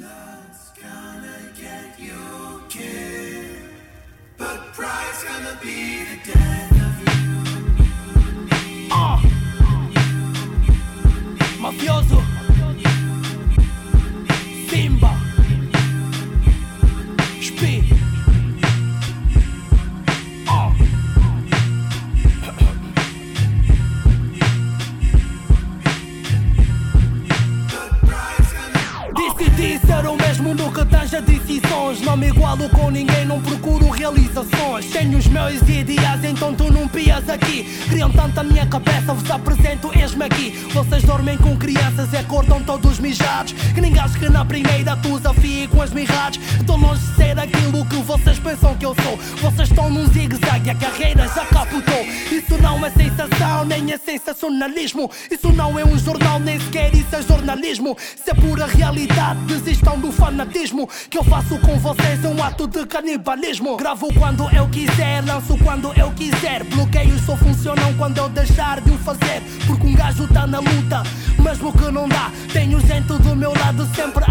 [0.00, 3.68] Love's gonna get you killed,
[4.36, 6.77] but pride's gonna be the death.
[30.28, 34.86] Mesmo no que tanja decisões Não me igualo com ninguém, não procuro realizações.
[34.92, 37.64] Tenho os meus ideais, então tu não pias aqui.
[37.88, 40.50] Criam tanto a minha cabeça, vos apresento, eis-me aqui.
[40.72, 43.52] Vocês dormem com crianças e acordam todos mijados.
[43.74, 46.38] Que nem gajos que na primeira tu desafie com as mirradas.
[46.60, 49.18] Estou longe de ser aquilo que vocês pensam que eu sou
[49.88, 52.04] Estão num zigue-zague, a carreira já capotou.
[52.30, 55.10] Isso não é sensação, nem é sensacionalismo.
[55.30, 57.96] Isso não é um jornal, nem sequer isso é jornalismo.
[57.98, 62.84] Isso é pura realidade desistam do fanatismo Que eu faço com vocês um ato de
[62.84, 63.78] canibalismo.
[63.78, 66.64] Gravo quando eu quiser, lanço quando eu quiser.
[66.64, 69.42] Bloqueios só funcionam quando eu deixar de o fazer.
[69.66, 71.02] Porque um gajo tá na luta,
[71.38, 72.30] mesmo que não dá.
[72.52, 74.22] Tenho gente do meu lado sempre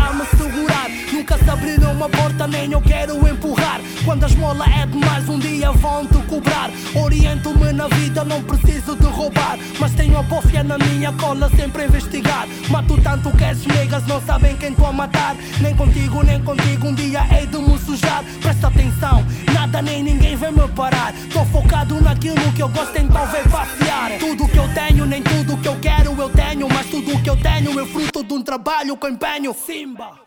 [1.57, 3.81] abriram uma porta, nem eu quero empurrar.
[4.05, 6.69] Quando a esmola é demais, um dia vão te cobrar.
[6.95, 9.57] Oriento-me na vida, não preciso de roubar.
[9.79, 12.47] Mas tenho a bofia na minha cola, sempre a investigar.
[12.69, 15.35] Mato tanto que as negas não sabem quem tô a matar.
[15.59, 18.23] Nem contigo, nem contigo, um dia hei de me sujar.
[18.41, 21.13] Presta atenção, nada nem ninguém vai me parar.
[21.33, 24.11] Tô focado naquilo que eu gosto, então vem passear.
[24.19, 26.67] Tudo que eu tenho, nem tudo que eu quero eu tenho.
[26.69, 29.53] Mas tudo que eu tenho é fruto de um trabalho com empenho.
[29.53, 30.26] Simba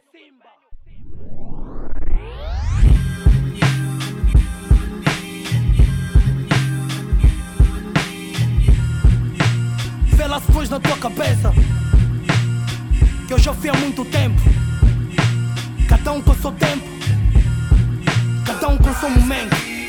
[10.70, 11.52] na tua cabeça
[13.26, 14.40] Que eu já fui há muito tempo.
[15.88, 16.84] Cada um com o seu tempo
[18.46, 19.79] Cada um com o seu momento